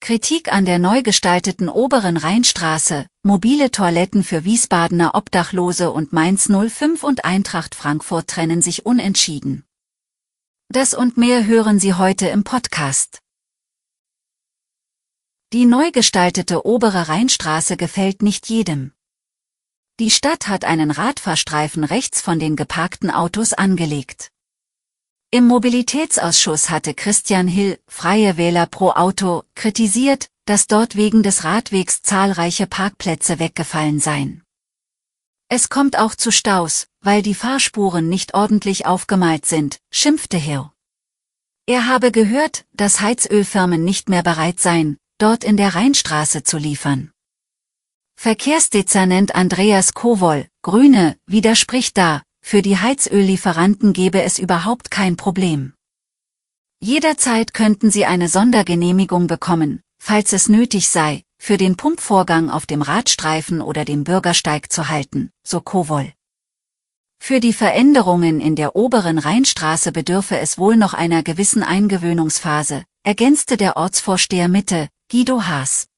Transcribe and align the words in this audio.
Kritik 0.00 0.50
an 0.50 0.64
der 0.64 0.78
neu 0.78 1.02
gestalteten 1.02 1.68
oberen 1.68 2.16
Rheinstraße, 2.16 3.06
mobile 3.22 3.70
Toiletten 3.70 4.24
für 4.24 4.44
Wiesbadener 4.44 5.14
Obdachlose 5.14 5.90
und 5.90 6.14
Mainz 6.14 6.48
05 6.48 7.04
und 7.04 7.26
Eintracht 7.26 7.74
Frankfurt 7.74 8.28
trennen 8.28 8.62
sich 8.62 8.86
unentschieden. 8.86 9.64
Das 10.68 10.94
und 10.94 11.18
mehr 11.18 11.46
hören 11.46 11.78
Sie 11.78 11.94
heute 11.94 12.28
im 12.28 12.44
Podcast. 12.44 13.20
Die 15.52 15.66
neu 15.66 15.90
gestaltete 15.90 16.64
obere 16.64 17.08
Rheinstraße 17.08 17.76
gefällt 17.76 18.22
nicht 18.22 18.48
jedem. 18.48 18.92
Die 19.98 20.10
Stadt 20.10 20.48
hat 20.48 20.64
einen 20.64 20.90
Radfahrstreifen 20.90 21.84
rechts 21.84 22.22
von 22.22 22.38
den 22.38 22.56
geparkten 22.56 23.10
Autos 23.10 23.52
angelegt. 23.52 24.30
Im 25.32 25.46
Mobilitätsausschuss 25.46 26.70
hatte 26.70 26.92
Christian 26.92 27.46
Hill, 27.46 27.78
Freie 27.86 28.36
Wähler 28.36 28.66
pro 28.66 28.90
Auto, 28.90 29.44
kritisiert, 29.54 30.28
dass 30.44 30.66
dort 30.66 30.96
wegen 30.96 31.22
des 31.22 31.44
Radwegs 31.44 32.02
zahlreiche 32.02 32.66
Parkplätze 32.66 33.38
weggefallen 33.38 34.00
seien. 34.00 34.42
Es 35.48 35.68
kommt 35.68 35.96
auch 35.96 36.16
zu 36.16 36.32
Staus, 36.32 36.88
weil 37.00 37.22
die 37.22 37.36
Fahrspuren 37.36 38.08
nicht 38.08 38.34
ordentlich 38.34 38.86
aufgemalt 38.86 39.46
sind, 39.46 39.78
schimpfte 39.92 40.36
Hill. 40.36 40.68
Er 41.66 41.86
habe 41.86 42.10
gehört, 42.10 42.64
dass 42.72 43.00
Heizölfirmen 43.00 43.84
nicht 43.84 44.08
mehr 44.08 44.24
bereit 44.24 44.58
seien, 44.58 44.96
dort 45.18 45.44
in 45.44 45.56
der 45.56 45.76
Rheinstraße 45.76 46.42
zu 46.42 46.58
liefern. 46.58 47.12
Verkehrsdezernent 48.16 49.36
Andreas 49.36 49.94
Kowol, 49.94 50.48
Grüne, 50.62 51.16
widerspricht 51.26 51.96
da, 51.96 52.22
für 52.40 52.62
die 52.62 52.78
Heizöllieferanten 52.78 53.92
gäbe 53.92 54.22
es 54.22 54.38
überhaupt 54.38 54.90
kein 54.90 55.16
Problem. 55.16 55.74
Jederzeit 56.80 57.52
könnten 57.52 57.90
sie 57.90 58.06
eine 58.06 58.28
Sondergenehmigung 58.28 59.26
bekommen, 59.26 59.82
falls 59.98 60.32
es 60.32 60.48
nötig 60.48 60.88
sei, 60.88 61.22
für 61.38 61.56
den 61.56 61.76
Pumpvorgang 61.76 62.50
auf 62.50 62.66
dem 62.66 62.82
Radstreifen 62.82 63.60
oder 63.60 63.84
dem 63.84 64.04
Bürgersteig 64.04 64.72
zu 64.72 64.88
halten, 64.88 65.30
so 65.46 65.60
Kowol. 65.60 66.12
Für 67.22 67.38
die 67.38 67.52
Veränderungen 67.52 68.40
in 68.40 68.56
der 68.56 68.76
oberen 68.76 69.18
Rheinstraße 69.18 69.92
bedürfe 69.92 70.38
es 70.38 70.56
wohl 70.56 70.76
noch 70.76 70.94
einer 70.94 71.22
gewissen 71.22 71.62
Eingewöhnungsphase, 71.62 72.84
ergänzte 73.02 73.58
der 73.58 73.76
Ortsvorsteher 73.76 74.48
Mitte, 74.48 74.88
Guido 75.10 75.42
Haas. 75.42 75.89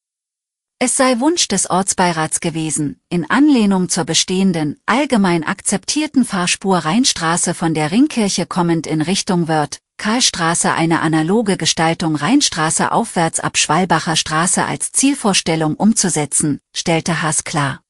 Es 0.85 0.97
sei 0.97 1.21
Wunsch 1.21 1.47
des 1.47 1.71
Ortsbeirats 1.71 2.41
gewesen, 2.41 3.01
in 3.09 3.31
Anlehnung 3.31 3.89
zur 3.89 4.03
bestehenden, 4.03 4.81
allgemein 4.85 5.45
akzeptierten 5.45 6.25
Fahrspur 6.25 6.79
Rheinstraße 6.79 7.55
von 7.55 7.73
der 7.73 7.93
Ringkirche 7.93 8.47
kommend 8.47 8.89
in 8.89 9.01
Richtung 9.01 9.47
Wörth, 9.47 9.79
Karlstraße 9.97 10.73
eine 10.73 10.99
analoge 10.99 11.57
Gestaltung 11.57 12.17
Rheinstraße 12.17 12.91
aufwärts 12.91 13.39
ab 13.39 13.59
Schwalbacher 13.59 14.17
Straße 14.17 14.65
als 14.65 14.91
Zielvorstellung 14.91 15.77
umzusetzen, 15.77 16.59
stellte 16.75 17.23
Haas 17.23 17.45
klar. 17.45 17.81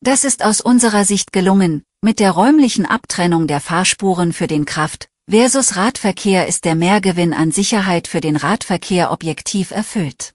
Das 0.00 0.22
ist 0.22 0.44
aus 0.44 0.60
unserer 0.60 1.04
Sicht 1.04 1.32
gelungen, 1.32 1.82
mit 2.00 2.20
der 2.20 2.30
räumlichen 2.30 2.86
Abtrennung 2.86 3.48
der 3.48 3.60
Fahrspuren 3.60 4.32
für 4.32 4.46
den 4.46 4.66
Kraft- 4.66 5.08
versus 5.28 5.74
Radverkehr 5.74 6.46
ist 6.46 6.64
der 6.64 6.76
Mehrgewinn 6.76 7.34
an 7.34 7.50
Sicherheit 7.50 8.06
für 8.06 8.20
den 8.20 8.36
Radverkehr 8.36 9.10
objektiv 9.10 9.72
erfüllt. 9.72 10.32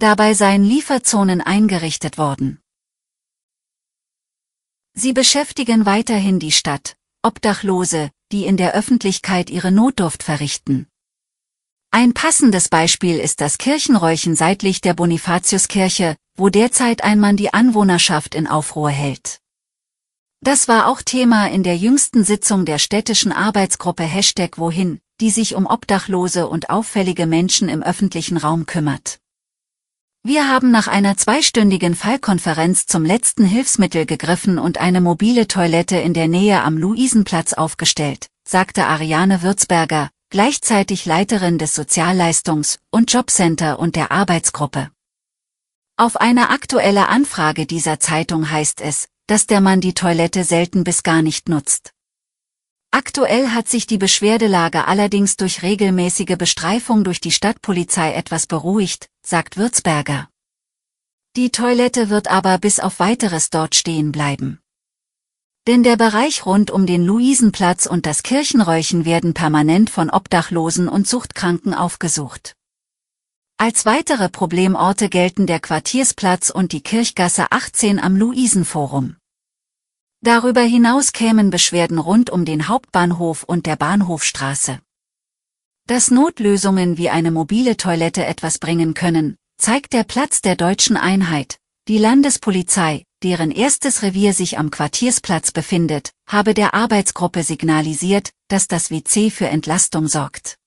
Dabei 0.00 0.32
seien 0.32 0.64
Lieferzonen 0.64 1.42
eingerichtet 1.42 2.16
worden. 2.16 2.58
Sie 4.94 5.12
beschäftigen 5.12 5.84
weiterhin 5.84 6.38
die 6.38 6.52
Stadt, 6.52 6.96
Obdachlose, 7.22 8.10
die 8.32 8.46
in 8.46 8.56
der 8.56 8.72
Öffentlichkeit 8.72 9.50
ihre 9.50 9.70
Notdurft 9.70 10.22
verrichten. 10.22 10.86
Ein 11.90 12.14
passendes 12.14 12.70
Beispiel 12.70 13.18
ist 13.18 13.42
das 13.42 13.58
Kirchenräuchen 13.58 14.36
seitlich 14.36 14.80
der 14.80 14.94
Bonifatiuskirche, 14.94 16.16
wo 16.34 16.48
derzeit 16.48 17.04
ein 17.04 17.20
Mann 17.20 17.36
die 17.36 17.52
Anwohnerschaft 17.52 18.34
in 18.34 18.46
Aufruhr 18.46 18.88
hält. 18.88 19.42
Das 20.40 20.66
war 20.66 20.88
auch 20.88 21.02
Thema 21.02 21.50
in 21.50 21.62
der 21.62 21.76
jüngsten 21.76 22.24
Sitzung 22.24 22.64
der 22.64 22.78
städtischen 22.78 23.32
Arbeitsgruppe 23.32 24.04
Hashtag 24.04 24.56
Wohin, 24.56 24.98
die 25.20 25.28
sich 25.28 25.54
um 25.56 25.66
Obdachlose 25.66 26.48
und 26.48 26.70
auffällige 26.70 27.26
Menschen 27.26 27.68
im 27.68 27.82
öffentlichen 27.82 28.38
Raum 28.38 28.64
kümmert. 28.64 29.20
Wir 30.22 30.48
haben 30.48 30.70
nach 30.70 30.86
einer 30.86 31.16
zweistündigen 31.16 31.94
Fallkonferenz 31.94 32.84
zum 32.84 33.06
letzten 33.06 33.46
Hilfsmittel 33.46 34.04
gegriffen 34.04 34.58
und 34.58 34.76
eine 34.76 35.00
mobile 35.00 35.48
Toilette 35.48 35.96
in 35.96 36.12
der 36.12 36.28
Nähe 36.28 36.62
am 36.62 36.76
Luisenplatz 36.76 37.54
aufgestellt, 37.54 38.26
sagte 38.46 38.84
Ariane 38.84 39.40
Würzberger, 39.40 40.10
gleichzeitig 40.28 41.06
Leiterin 41.06 41.56
des 41.56 41.74
Sozialleistungs- 41.74 42.80
und 42.90 43.10
Jobcenter 43.10 43.78
und 43.78 43.96
der 43.96 44.12
Arbeitsgruppe. 44.12 44.90
Auf 45.96 46.18
eine 46.18 46.50
aktuelle 46.50 47.08
Anfrage 47.08 47.64
dieser 47.64 47.98
Zeitung 47.98 48.50
heißt 48.50 48.82
es, 48.82 49.08
dass 49.26 49.46
der 49.46 49.62
Mann 49.62 49.80
die 49.80 49.94
Toilette 49.94 50.44
selten 50.44 50.84
bis 50.84 51.02
gar 51.02 51.22
nicht 51.22 51.48
nutzt. 51.48 51.92
Aktuell 52.92 53.50
hat 53.50 53.68
sich 53.68 53.86
die 53.86 53.98
Beschwerdelage 53.98 54.86
allerdings 54.88 55.36
durch 55.36 55.62
regelmäßige 55.62 56.36
Bestreifung 56.36 57.04
durch 57.04 57.20
die 57.20 57.30
Stadtpolizei 57.30 58.12
etwas 58.14 58.46
beruhigt, 58.46 59.08
sagt 59.24 59.56
Würzberger. 59.56 60.28
Die 61.36 61.50
Toilette 61.50 62.10
wird 62.10 62.28
aber 62.28 62.58
bis 62.58 62.80
auf 62.80 62.98
weiteres 62.98 63.50
dort 63.50 63.76
stehen 63.76 64.10
bleiben. 64.10 64.58
Denn 65.68 65.84
der 65.84 65.96
Bereich 65.96 66.44
rund 66.46 66.72
um 66.72 66.84
den 66.86 67.04
Luisenplatz 67.04 67.86
und 67.86 68.06
das 68.06 68.24
Kirchenräuchen 68.24 69.04
werden 69.04 69.34
permanent 69.34 69.88
von 69.88 70.10
Obdachlosen 70.10 70.88
und 70.88 71.06
Suchtkranken 71.06 71.74
aufgesucht. 71.74 72.56
Als 73.56 73.86
weitere 73.86 74.28
Problemorte 74.28 75.08
gelten 75.08 75.46
der 75.46 75.60
Quartiersplatz 75.60 76.50
und 76.50 76.72
die 76.72 76.80
Kirchgasse 76.80 77.52
18 77.52 78.00
am 78.00 78.16
Luisenforum. 78.16 79.19
Darüber 80.22 80.60
hinaus 80.60 81.12
kämen 81.12 81.48
Beschwerden 81.48 81.98
rund 81.98 82.28
um 82.28 82.44
den 82.44 82.68
Hauptbahnhof 82.68 83.42
und 83.44 83.64
der 83.64 83.76
Bahnhofstraße. 83.76 84.80
Dass 85.86 86.10
Notlösungen 86.10 86.98
wie 86.98 87.08
eine 87.08 87.30
mobile 87.30 87.78
Toilette 87.78 88.26
etwas 88.26 88.58
bringen 88.58 88.92
können, 88.92 89.36
zeigt 89.56 89.94
der 89.94 90.04
Platz 90.04 90.42
der 90.42 90.56
deutschen 90.56 90.98
Einheit. 90.98 91.58
Die 91.88 91.96
Landespolizei, 91.96 93.04
deren 93.22 93.50
erstes 93.50 94.02
Revier 94.02 94.34
sich 94.34 94.58
am 94.58 94.70
Quartiersplatz 94.70 95.52
befindet, 95.52 96.12
habe 96.28 96.52
der 96.52 96.74
Arbeitsgruppe 96.74 97.42
signalisiert, 97.42 98.30
dass 98.48 98.68
das 98.68 98.90
WC 98.90 99.30
für 99.30 99.48
Entlastung 99.48 100.06
sorgt. 100.06 100.58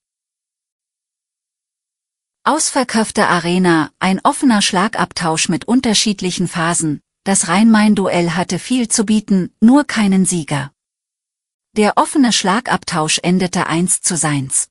Ausverkaufte 2.42 3.28
Arena, 3.28 3.90
ein 4.00 4.20
offener 4.24 4.60
Schlagabtausch 4.60 5.48
mit 5.48 5.64
unterschiedlichen 5.64 6.48
Phasen, 6.48 7.00
das 7.24 7.48
Rhein-Main-Duell 7.48 8.32
hatte 8.32 8.58
viel 8.58 8.88
zu 8.88 9.04
bieten, 9.04 9.50
nur 9.60 9.84
keinen 9.84 10.26
Sieger. 10.26 10.72
Der 11.74 11.96
offene 11.96 12.32
Schlagabtausch 12.32 13.18
endete 13.22 13.66
1 13.66 14.02
zu 14.02 14.14
1. 14.22 14.68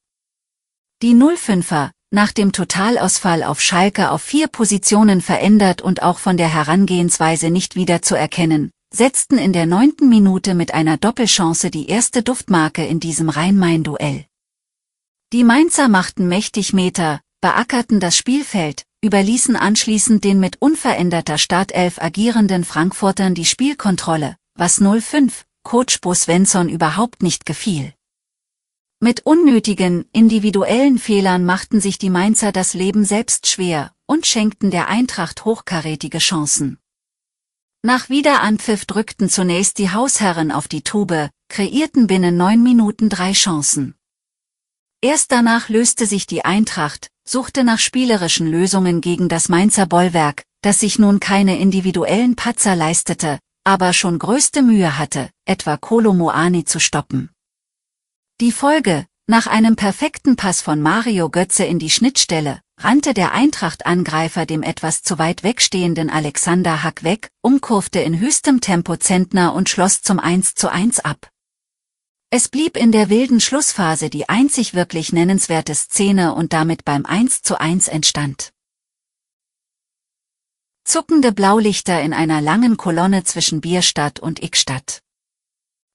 Die 1.02 1.16
05er, 1.16 1.90
nach 2.12 2.32
dem 2.32 2.52
Totalausfall 2.52 3.42
auf 3.44 3.60
Schalke 3.60 4.12
auf 4.12 4.22
vier 4.22 4.48
Positionen 4.48 5.20
verändert 5.20 5.82
und 5.82 6.04
auch 6.04 6.20
von 6.20 6.38
der 6.38 6.48
Herangehensweise 6.48 7.50
nicht 7.50 7.76
wieder 7.76 8.04
zu 8.04 8.16
erkennen, 8.16 8.70
setzten 8.94 9.40
in 9.40 9.52
der 9.52 9.66
neunten 9.66 10.08
Minute 10.08 10.54
mit 10.54 10.76
einer 10.76 10.98
Doppelchance 10.98 11.72
die 11.72 11.90
erste 11.90 12.22
Duftmarke 12.22 12.86
in 12.86 13.00
diesem 13.00 13.30
Rhein-Main-Duell. 13.30 14.26
Die 15.34 15.44
Mainzer 15.44 15.88
machten 15.88 16.28
mächtig 16.28 16.72
Meter, 16.72 17.20
beackerten 17.42 18.00
das 18.00 18.16
Spielfeld, 18.16 18.84
überließen 19.04 19.56
anschließend 19.56 20.24
den 20.24 20.40
mit 20.40 20.62
unveränderter 20.62 21.38
Startelf 21.38 22.00
agierenden 22.02 22.64
Frankfurtern 22.64 23.36
die 23.36 23.46
Spielkontrolle, 23.46 24.38
was 24.56 24.82
05, 24.82 25.46
Coach 25.64 26.00
Bo 26.00 26.14
Svensson 26.14 26.70
überhaupt 26.70 27.22
nicht 27.22 27.46
gefiel. 27.46 27.94
Mit 29.02 29.26
unnötigen, 29.26 30.06
individuellen 30.14 30.98
Fehlern 30.98 31.44
machten 31.44 31.82
sich 31.82 31.98
die 31.98 32.10
Mainzer 32.10 32.54
das 32.54 32.74
Leben 32.74 33.04
selbst 33.04 33.48
schwer 33.48 33.92
und 34.06 34.26
schenkten 34.26 34.72
der 34.72 34.88
Eintracht 34.88 35.44
hochkarätige 35.44 36.20
Chancen. 36.20 36.78
Nach 37.82 38.08
Wiederanpfiff 38.08 38.86
drückten 38.86 39.28
zunächst 39.28 39.78
die 39.80 39.92
Hausherren 39.92 40.54
auf 40.54 40.70
die 40.70 40.84
Tube, 40.84 41.30
kreierten 41.50 42.08
binnen 42.08 42.38
neun 42.38 42.64
Minuten 42.64 43.10
drei 43.10 43.34
Chancen. 43.34 43.96
Erst 45.02 45.34
danach 45.34 45.68
löste 45.68 46.06
sich 46.06 46.26
die 46.26 46.46
Eintracht, 46.46 47.10
suchte 47.26 47.64
nach 47.64 47.80
spielerischen 47.80 48.48
Lösungen 48.48 49.02
gegen 49.02 49.30
das 49.30 49.50
Mainzer 49.50 49.86
Bollwerk, 49.86 50.44
das 50.62 50.80
sich 50.80 51.00
nun 51.00 51.20
keine 51.20 51.60
individuellen 51.60 52.36
Patzer 52.36 52.76
leistete, 52.76 53.40
aber 53.64 53.94
schon 53.94 54.20
größte 54.20 54.62
Mühe 54.62 54.98
hatte, 54.98 55.30
etwa 55.46 55.78
Kolomoani 55.78 56.66
zu 56.66 56.80
stoppen. 56.80 57.30
Die 58.42 58.52
Folge, 58.52 59.06
nach 59.28 59.48
einem 59.48 59.76
perfekten 59.76 60.36
Pass 60.36 60.62
von 60.62 60.82
Mario 60.82 61.30
Götze 61.30 61.64
in 61.64 61.80
die 61.80 61.90
Schnittstelle, 61.90 62.60
rannte 62.78 63.14
der 63.14 63.32
Eintracht-Angreifer 63.32 64.46
dem 64.46 64.64
etwas 64.64 65.02
zu 65.02 65.18
weit 65.18 65.44
wegstehenden 65.44 66.10
Alexander 66.10 66.84
Hack 66.84 67.04
weg, 67.04 67.30
umkurfte 67.42 68.00
in 68.00 68.20
höchstem 68.20 68.60
Tempo 68.60 68.98
Zentner 68.98 69.54
und 69.54 69.70
schloss 69.70 70.02
zum 70.02 70.20
1 70.20 70.56
zu 70.56 70.70
1 70.70 71.00
ab. 71.00 71.30
Es 72.36 72.50
blieb 72.50 72.78
in 72.78 72.92
der 72.92 73.12
wilden 73.12 73.40
Schlussphase 73.40 74.10
die 74.10 74.28
einzig 74.28 74.74
wirklich 74.74 75.14
nennenswerte 75.14 75.76
Szene 75.76 76.34
und 76.34 76.52
damit 76.52 76.84
beim 76.84 77.06
1 77.06 77.44
zu 77.44 77.62
1 77.62 77.88
entstand. 77.90 78.54
Zuckende 80.84 81.32
Blaulichter 81.32 82.02
in 82.02 82.12
einer 82.12 82.42
langen 82.42 82.76
Kolonne 82.76 83.24
zwischen 83.24 83.62
Bierstadt 83.62 84.20
und 84.20 84.42
Ickstadt. 84.42 85.04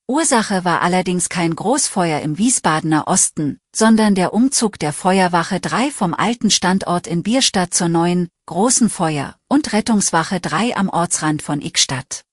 Ursache 0.07 0.65
war 0.65 0.83
allerdings 0.83 1.29
kein 1.29 1.57
Großfeuer 1.57 2.21
im 2.21 2.39
Wiesbadener 2.39 3.09
Osten, 3.09 3.59
sondern 3.75 4.15
der 4.15 4.33
Umzug 4.33 4.79
der 4.79 4.93
Feuerwache 4.93 5.59
3 5.59 5.91
vom 5.91 6.15
alten 6.15 6.53
Standort 6.53 7.09
in 7.09 7.25
Bierstadt 7.25 7.75
zur 7.75 7.89
neuen, 7.89 8.29
großen 8.47 8.91
Feuer- 8.91 9.35
und 9.49 9.73
Rettungswache 9.73 10.39
3 10.39 10.77
am 10.77 10.89
Ortsrand 10.89 11.43
von 11.43 11.61
Ickstadt. 11.61 12.28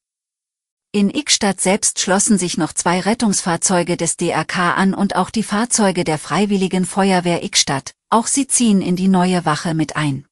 In 0.95 1.09
Ickstadt 1.09 1.59
selbst 1.59 1.99
schlossen 1.99 2.37
sich 2.37 2.57
noch 2.57 2.71
zwei 2.71 3.01
Rettungsfahrzeuge 3.01 3.97
des 3.97 4.15
DRK 4.15 4.77
an 4.77 4.93
und 4.93 5.17
auch 5.17 5.29
die 5.29 5.43
Fahrzeuge 5.43 6.05
der 6.05 6.17
Freiwilligen 6.17 6.85
Feuerwehr 6.85 7.43
Ickstadt, 7.43 7.93
auch 8.09 8.27
sie 8.27 8.47
ziehen 8.47 8.81
in 8.81 8.95
die 8.95 9.09
neue 9.09 9.43
Wache 9.43 9.73
mit 9.73 9.97
ein. 9.97 10.25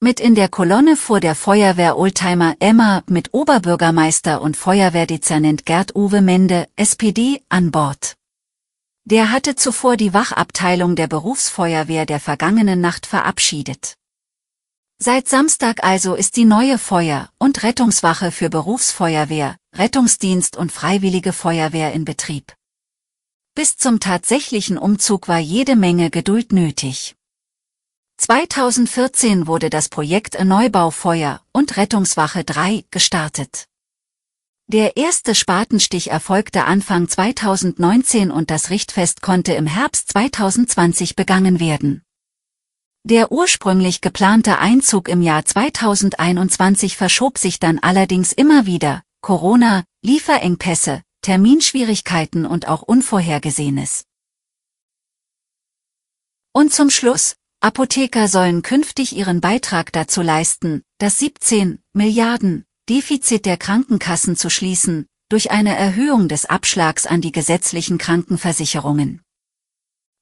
Mit 0.00 0.20
in 0.20 0.34
der 0.34 0.50
Kolonne 0.50 0.98
fuhr 0.98 1.18
der 1.18 1.34
Feuerwehr 1.34 1.96
Oldtimer 1.96 2.56
Emma 2.60 3.02
mit 3.06 3.32
Oberbürgermeister 3.32 4.42
und 4.42 4.58
Feuerwehrdezernent 4.58 5.64
Gerd-Uwe 5.64 6.20
Mende, 6.20 6.68
SPD, 6.76 7.40
an 7.48 7.70
Bord. 7.70 8.16
Der 9.06 9.32
hatte 9.32 9.54
zuvor 9.54 9.96
die 9.96 10.12
Wachabteilung 10.12 10.94
der 10.94 11.06
Berufsfeuerwehr 11.06 12.04
der 12.04 12.20
vergangenen 12.20 12.82
Nacht 12.82 13.06
verabschiedet. 13.06 13.94
Seit 14.98 15.28
Samstag 15.28 15.82
also 15.82 16.14
ist 16.14 16.36
die 16.36 16.44
neue 16.44 16.78
Feuer- 16.78 17.28
und 17.38 17.62
Rettungswache 17.62 18.30
für 18.30 18.48
Berufsfeuerwehr, 18.48 19.56
Rettungsdienst 19.74 20.56
und 20.56 20.70
Freiwillige 20.70 21.32
Feuerwehr 21.32 21.92
in 21.92 22.04
Betrieb. 22.04 22.54
Bis 23.54 23.76
zum 23.76 24.00
tatsächlichen 24.00 24.78
Umzug 24.78 25.28
war 25.28 25.38
jede 25.38 25.76
Menge 25.76 26.10
Geduld 26.10 26.52
nötig. 26.52 27.16
2014 28.18 29.48
wurde 29.48 29.68
das 29.68 29.88
Projekt 29.88 30.42
Neubau 30.42 30.90
Feuer- 30.90 31.40
und 31.52 31.76
Rettungswache 31.76 32.44
3 32.44 32.84
gestartet. 32.90 33.66
Der 34.68 34.96
erste 34.96 35.34
Spatenstich 35.34 36.10
erfolgte 36.10 36.64
Anfang 36.64 37.08
2019 37.08 38.30
und 38.30 38.50
das 38.50 38.70
Richtfest 38.70 39.20
konnte 39.20 39.52
im 39.54 39.66
Herbst 39.66 40.12
2020 40.12 41.16
begangen 41.16 41.60
werden. 41.60 42.03
Der 43.06 43.30
ursprünglich 43.30 44.00
geplante 44.00 44.58
Einzug 44.58 45.10
im 45.10 45.20
Jahr 45.20 45.44
2021 45.44 46.96
verschob 46.96 47.36
sich 47.36 47.60
dann 47.60 47.78
allerdings 47.78 48.32
immer 48.32 48.64
wieder, 48.64 49.02
Corona, 49.20 49.84
Lieferengpässe, 50.02 51.02
Terminschwierigkeiten 51.20 52.46
und 52.46 52.66
auch 52.66 52.80
Unvorhergesehenes. 52.80 54.04
Und 56.54 56.72
zum 56.72 56.88
Schluss, 56.88 57.36
Apotheker 57.60 58.26
sollen 58.26 58.62
künftig 58.62 59.14
ihren 59.14 59.42
Beitrag 59.42 59.92
dazu 59.92 60.22
leisten, 60.22 60.82
das 60.98 61.18
17 61.18 61.80
Milliarden 61.92 62.64
Defizit 62.88 63.44
der 63.44 63.58
Krankenkassen 63.58 64.34
zu 64.34 64.48
schließen, 64.48 65.06
durch 65.28 65.50
eine 65.50 65.76
Erhöhung 65.76 66.28
des 66.28 66.46
Abschlags 66.46 67.04
an 67.04 67.20
die 67.20 67.32
gesetzlichen 67.32 67.98
Krankenversicherungen. 67.98 69.23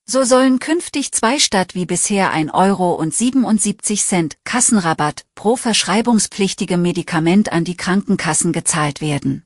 So 0.05 0.25
sollen 0.25 0.59
künftig 0.59 1.13
zwei 1.13 1.39
statt 1.39 1.75
wie 1.75 1.87
bisher 1.87 2.33
1 2.33 2.53
Euro 2.53 2.95
und 2.95 3.15
77 3.15 4.03
Cent 4.03 4.37
Kassenrabatt 4.45 5.25
pro 5.35 5.57
verschreibungspflichtigem 5.57 6.83
Medikament 6.83 7.53
an 7.53 7.65
die 7.65 7.77
Krankenkassen 7.77 8.53
gezahlt 8.53 9.01
werden. 9.01 9.45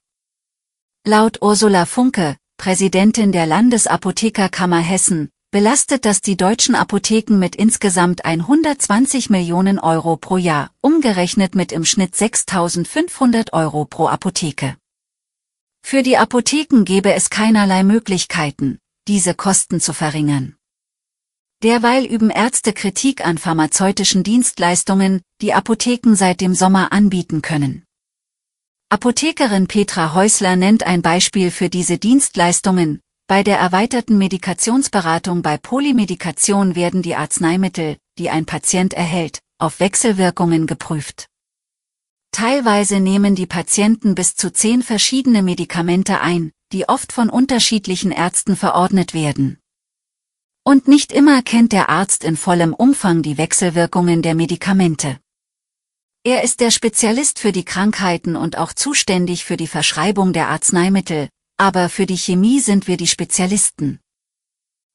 Laut 1.05 1.43
Ursula 1.43 1.87
Funke, 1.87 2.37
Präsidentin 2.57 3.33
der 3.33 3.47
Landesapothekerkammer 3.47 4.81
Hessen, 4.81 5.31
belastet 5.53 6.05
das 6.05 6.21
die 6.21 6.37
deutschen 6.37 6.75
Apotheken 6.75 7.39
mit 7.39 7.55
insgesamt 7.55 8.25
120 8.25 9.31
Millionen 9.31 9.79
Euro 9.79 10.17
pro 10.17 10.37
Jahr, 10.37 10.71
umgerechnet 10.81 11.55
mit 11.55 11.71
im 11.71 11.85
Schnitt 11.85 12.15
6.500 12.15 13.53
Euro 13.53 13.85
pro 13.85 14.09
Apotheke. 14.09 14.77
Für 15.83 16.03
die 16.03 16.17
Apotheken 16.17 16.85
gäbe 16.85 17.13
es 17.13 17.31
keinerlei 17.31 17.85
Möglichkeiten, 17.85 18.81
diese 19.09 19.35
Kosten 19.35 19.81
zu 19.81 19.93
verringern. 19.93 20.57
Derweil 21.63 22.05
üben 22.05 22.31
Ärzte 22.31 22.73
Kritik 22.73 23.25
an 23.25 23.39
pharmazeutischen 23.39 24.23
Dienstleistungen, 24.23 25.23
die 25.41 25.55
Apotheken 25.55 26.15
seit 26.15 26.41
dem 26.41 26.55
Sommer 26.55 26.93
anbieten 26.93 27.41
können. 27.41 27.85
Apothekerin 28.89 29.67
Petra 29.67 30.15
Häusler 30.15 30.55
nennt 30.57 30.85
ein 30.85 31.03
Beispiel 31.03 31.51
für 31.51 31.69
diese 31.69 31.99
Dienstleistungen. 31.99 33.01
Bei 33.27 33.43
der 33.43 33.59
erweiterten 33.59 34.19
Medikationsberatung 34.19 35.43
bei 35.43 35.57
Polymedikation 35.57 36.77
werden 36.77 37.03
die 37.03 37.17
Arzneimittel, 37.17 37.97
die 38.19 38.31
ein 38.31 38.47
Patient 38.47 38.95
erhält, 38.95 39.41
auf 39.59 39.81
Wechselwirkungen 39.81 40.67
geprüft. 40.67 41.27
Teilweise 42.31 43.01
nehmen 43.01 43.35
die 43.35 43.47
Patienten 43.47 44.15
bis 44.15 44.37
zu 44.37 44.53
zehn 44.53 44.83
verschiedene 44.83 45.43
Medikamente 45.43 46.21
ein, 46.21 46.53
die 46.73 46.89
oft 46.89 47.13
von 47.13 47.31
unterschiedlichen 47.31 48.11
Ärzten 48.11 48.57
verordnet 48.57 49.15
werden. 49.15 49.59
Und 50.65 50.89
nicht 50.89 51.13
immer 51.13 51.43
kennt 51.43 51.73
der 51.73 51.89
Arzt 51.89 52.25
in 52.25 52.37
vollem 52.37 52.75
Umfang 52.75 53.23
die 53.23 53.39
Wechselwirkungen 53.39 54.23
der 54.23 54.35
Medikamente. 54.35 55.21
Er 56.25 56.43
ist 56.43 56.61
der 56.61 56.73
Spezialist 56.73 57.39
für 57.39 57.53
die 57.53 57.65
Krankheiten 57.65 58.35
und 58.35 58.59
auch 58.59 58.73
zuständig 58.73 59.45
für 59.45 59.57
die 59.57 59.69
Verschreibung 59.69 60.33
der 60.33 60.49
Arzneimittel, 60.49 61.29
aber 61.57 61.89
für 61.89 62.05
die 62.05 62.19
Chemie 62.19 62.59
sind 62.59 62.89
wir 62.89 62.97
die 62.97 63.07
Spezialisten. 63.07 64.01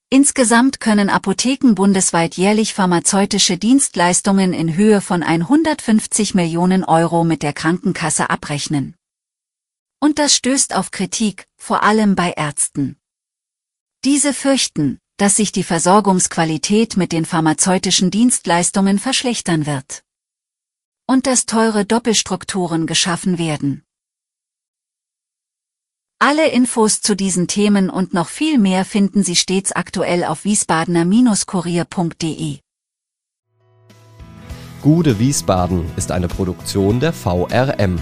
Insgesamt 0.10 0.82
können 0.82 1.10
Apotheken 1.10 1.74
bundesweit 1.74 2.36
jährlich 2.36 2.74
pharmazeutische 2.74 3.58
Dienstleistungen 3.58 4.52
in 4.52 4.76
Höhe 4.76 5.00
von 5.00 5.24
150 5.24 6.36
Millionen 6.36 6.84
Euro 6.84 7.24
mit 7.24 7.44
der 7.44 7.54
Krankenkasse 7.54 8.30
abrechnen. 8.30 8.96
Und 10.04 10.18
das 10.18 10.36
stößt 10.36 10.74
auf 10.76 10.90
Kritik, 10.90 11.46
vor 11.58 11.84
allem 11.84 12.16
bei 12.16 12.32
Ärzten. 12.32 12.98
Diese 14.04 14.34
fürchten, 14.34 14.98
dass 15.18 15.36
sich 15.36 15.52
die 15.52 15.62
Versorgungsqualität 15.64 16.98
mit 16.98 17.12
den 17.12 17.26
pharmazeutischen 17.26 18.10
Dienstleistungen 18.10 18.98
verschlechtern 18.98 19.68
wird. 19.68 20.02
Und 21.08 21.28
dass 21.28 21.46
teure 21.46 21.86
Doppelstrukturen 21.86 22.88
geschaffen 22.88 23.38
werden. 23.38 23.84
Alle 26.18 26.50
Infos 26.50 27.02
zu 27.02 27.16
diesen 27.16 27.48
Themen 27.48 27.92
und 27.92 28.16
noch 28.16 28.30
viel 28.30 28.58
mehr 28.58 28.86
finden 28.86 29.22
Sie 29.24 29.36
stets 29.36 29.72
aktuell 29.72 30.24
auf 30.24 30.46
wiesbadener-kurier.de. 30.46 32.58
Gude 34.82 35.20
Wiesbaden 35.20 35.86
ist 35.96 36.12
eine 36.12 36.28
Produktion 36.28 37.00
der 37.00 37.14
VRM 37.14 38.02